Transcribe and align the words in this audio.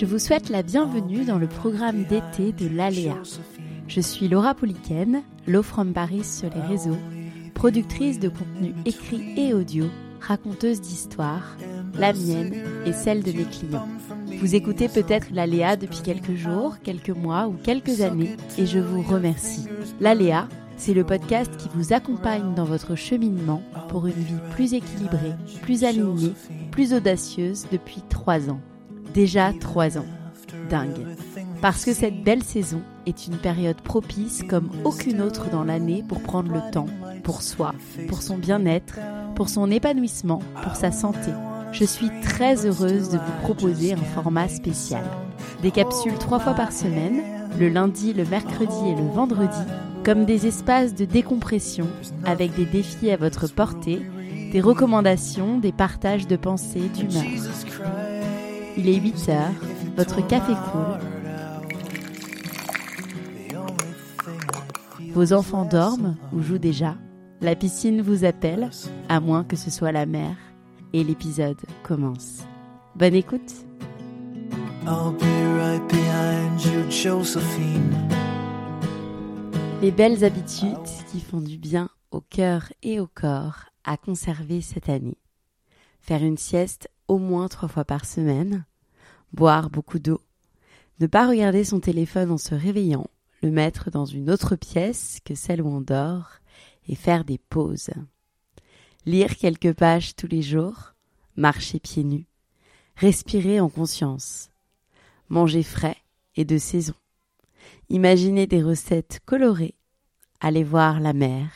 Je 0.00 0.06
vous 0.06 0.18
souhaite 0.18 0.48
la 0.48 0.62
bienvenue 0.62 1.26
dans 1.26 1.36
le 1.36 1.46
programme 1.46 2.04
d'été 2.04 2.52
de 2.52 2.74
l'Aléa. 2.74 3.18
Je 3.86 4.00
suis 4.00 4.28
Laura 4.28 4.54
Pouliken, 4.54 5.20
Low 5.46 5.62
from 5.62 5.92
Paris 5.92 6.24
sur 6.24 6.48
les 6.54 6.62
réseaux, 6.62 6.96
productrice 7.52 8.18
de 8.18 8.30
contenu 8.30 8.72
écrit 8.86 9.34
et 9.36 9.52
audio, 9.52 9.84
raconteuse 10.18 10.80
d'histoires, 10.80 11.54
la 11.98 12.14
mienne 12.14 12.54
et 12.86 12.94
celle 12.94 13.22
de 13.22 13.32
mes 13.32 13.44
clients. 13.44 13.86
Vous 14.38 14.54
écoutez 14.54 14.88
peut-être 14.88 15.26
l'Aléa 15.32 15.76
depuis 15.76 16.00
quelques 16.00 16.34
jours, 16.34 16.78
quelques 16.82 17.10
mois 17.10 17.46
ou 17.48 17.52
quelques 17.62 18.00
années 18.00 18.38
et 18.56 18.64
je 18.64 18.78
vous 18.78 19.02
remercie. 19.02 19.66
L'Aléa, 20.00 20.48
c'est 20.78 20.94
le 20.94 21.04
podcast 21.04 21.54
qui 21.58 21.68
vous 21.74 21.92
accompagne 21.92 22.54
dans 22.54 22.64
votre 22.64 22.94
cheminement 22.94 23.62
pour 23.90 24.06
une 24.06 24.14
vie 24.14 24.40
plus 24.52 24.72
équilibrée, 24.72 25.34
plus 25.60 25.84
alignée, 25.84 26.32
plus 26.70 26.94
audacieuse 26.94 27.66
depuis 27.70 28.00
trois 28.08 28.48
ans. 28.48 28.60
Déjà 29.14 29.52
trois 29.58 29.98
ans. 29.98 30.06
Dingue. 30.68 31.06
Parce 31.60 31.84
que 31.84 31.92
cette 31.92 32.22
belle 32.22 32.42
saison 32.42 32.80
est 33.06 33.26
une 33.26 33.36
période 33.36 33.80
propice 33.80 34.42
comme 34.48 34.70
aucune 34.84 35.20
autre 35.20 35.50
dans 35.50 35.64
l'année 35.64 36.04
pour 36.06 36.20
prendre 36.20 36.52
le 36.52 36.70
temps, 36.70 36.86
pour 37.24 37.42
soi, 37.42 37.74
pour 38.08 38.22
son 38.22 38.38
bien-être, 38.38 38.98
pour 39.34 39.48
son 39.48 39.70
épanouissement, 39.70 40.40
pour 40.62 40.76
sa 40.76 40.92
santé. 40.92 41.30
Je 41.72 41.84
suis 41.84 42.10
très 42.22 42.66
heureuse 42.66 43.10
de 43.10 43.18
vous 43.18 43.42
proposer 43.42 43.92
un 43.92 43.96
format 43.96 44.48
spécial. 44.48 45.04
Des 45.62 45.70
capsules 45.70 46.18
trois 46.18 46.40
fois 46.40 46.54
par 46.54 46.72
semaine, 46.72 47.22
le 47.58 47.68
lundi, 47.68 48.12
le 48.12 48.24
mercredi 48.24 48.88
et 48.88 48.94
le 48.94 49.08
vendredi, 49.08 49.60
comme 50.04 50.24
des 50.24 50.46
espaces 50.46 50.94
de 50.94 51.04
décompression 51.04 51.86
avec 52.24 52.54
des 52.54 52.64
défis 52.64 53.10
à 53.10 53.16
votre 53.16 53.48
portée, 53.48 54.02
des 54.52 54.60
recommandations, 54.60 55.58
des 55.58 55.72
partages 55.72 56.26
de 56.26 56.36
pensées, 56.36 56.90
d'humeur. 56.94 57.24
Il 58.76 58.88
est 58.88 59.00
8 59.00 59.28
heures, 59.28 59.54
votre 59.96 60.26
café 60.26 60.52
coule. 60.72 61.10
Vos 65.12 65.32
enfants 65.32 65.64
dorment 65.64 66.16
ou 66.32 66.40
jouent 66.40 66.58
déjà. 66.58 66.96
La 67.40 67.56
piscine 67.56 68.00
vous 68.00 68.24
appelle, 68.24 68.70
à 69.08 69.20
moins 69.20 69.44
que 69.44 69.56
ce 69.56 69.70
soit 69.70 69.92
la 69.92 70.06
mer. 70.06 70.36
Et 70.92 71.04
l'épisode 71.04 71.60
commence. 71.82 72.42
Bonne 72.96 73.14
écoute. 73.14 73.52
Les 79.82 79.90
belles 79.90 80.24
habitudes 80.24 80.68
qui 81.10 81.20
font 81.20 81.40
du 81.40 81.58
bien 81.58 81.88
au 82.10 82.20
cœur 82.20 82.72
et 82.82 83.00
au 83.00 83.06
corps 83.06 83.66
à 83.84 83.96
conserver 83.96 84.60
cette 84.60 84.88
année. 84.88 85.18
Faire 86.00 86.22
une 86.22 86.38
sieste 86.38 86.88
au 87.10 87.18
moins 87.18 87.48
trois 87.48 87.68
fois 87.68 87.84
par 87.84 88.04
semaine, 88.04 88.64
boire 89.32 89.68
beaucoup 89.68 89.98
d'eau, 89.98 90.20
ne 91.00 91.08
pas 91.08 91.26
regarder 91.26 91.64
son 91.64 91.80
téléphone 91.80 92.30
en 92.30 92.38
se 92.38 92.54
réveillant, 92.54 93.08
le 93.42 93.50
mettre 93.50 93.90
dans 93.90 94.04
une 94.04 94.30
autre 94.30 94.54
pièce 94.54 95.18
que 95.24 95.34
celle 95.34 95.60
où 95.60 95.66
on 95.66 95.80
dort 95.80 96.34
et 96.86 96.94
faire 96.94 97.24
des 97.24 97.38
pauses. 97.38 97.90
Lire 99.06 99.36
quelques 99.36 99.72
pages 99.72 100.14
tous 100.14 100.28
les 100.28 100.40
jours, 100.40 100.94
marcher 101.34 101.80
pieds 101.80 102.04
nus, 102.04 102.28
respirer 102.94 103.58
en 103.58 103.68
conscience, 103.68 104.50
manger 105.28 105.64
frais 105.64 105.96
et 106.36 106.44
de 106.44 106.58
saison, 106.58 106.94
imaginer 107.88 108.46
des 108.46 108.62
recettes 108.62 109.18
colorées, 109.26 109.74
aller 110.38 110.62
voir 110.62 111.00
la 111.00 111.12
mer, 111.12 111.50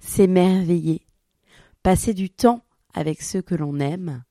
s'émerveiller, 0.00 1.06
passer 1.82 2.12
du 2.12 2.28
temps 2.28 2.62
avec 2.92 3.22
ceux 3.22 3.40
que 3.40 3.54
l'on 3.54 3.80
aime, 3.80 4.22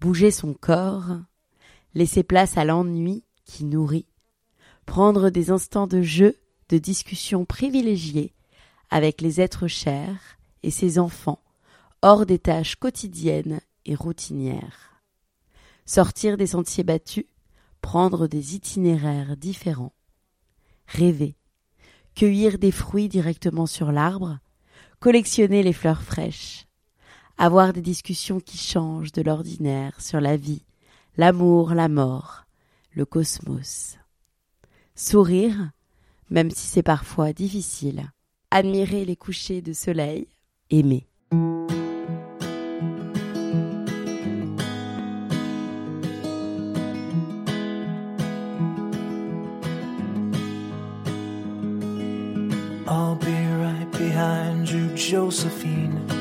bouger 0.00 0.30
son 0.30 0.54
corps, 0.54 1.18
laisser 1.94 2.22
place 2.22 2.56
à 2.56 2.64
l'ennui 2.64 3.24
qui 3.44 3.64
nourrit, 3.64 4.06
prendre 4.86 5.30
des 5.30 5.50
instants 5.50 5.86
de 5.86 6.02
jeu, 6.02 6.36
de 6.68 6.78
discussion 6.78 7.44
privilégiés 7.44 8.34
avec 8.90 9.20
les 9.20 9.40
êtres 9.40 9.68
chers 9.68 10.38
et 10.62 10.70
ses 10.70 10.98
enfants, 10.98 11.42
hors 12.02 12.26
des 12.26 12.38
tâches 12.38 12.76
quotidiennes 12.76 13.60
et 13.84 13.94
routinières. 13.94 15.02
Sortir 15.86 16.36
des 16.36 16.48
sentiers 16.48 16.84
battus, 16.84 17.24
prendre 17.80 18.26
des 18.26 18.54
itinéraires 18.54 19.36
différents. 19.36 19.94
Rêver, 20.86 21.36
cueillir 22.14 22.58
des 22.58 22.72
fruits 22.72 23.08
directement 23.08 23.66
sur 23.66 23.92
l'arbre, 23.92 24.38
collectionner 25.00 25.62
les 25.62 25.72
fleurs 25.72 26.02
fraîches, 26.02 26.67
avoir 27.38 27.72
des 27.72 27.80
discussions 27.80 28.40
qui 28.40 28.58
changent 28.58 29.12
de 29.12 29.22
l'ordinaire 29.22 30.00
sur 30.00 30.20
la 30.20 30.36
vie, 30.36 30.64
l'amour, 31.16 31.72
la 31.72 31.88
mort, 31.88 32.44
le 32.92 33.04
cosmos. 33.04 33.96
Sourire, 34.96 35.70
même 36.30 36.50
si 36.50 36.66
c'est 36.66 36.82
parfois 36.82 37.32
difficile. 37.32 38.10
Admirer 38.50 39.04
les 39.04 39.16
couchers 39.16 39.62
de 39.62 39.72
soleil, 39.72 40.26
aimer. 40.70 41.06
I'll 52.90 53.16
be 53.16 53.26
right 53.60 53.90
behind 53.92 54.68
you, 54.68 54.96
Josephine. 54.96 56.17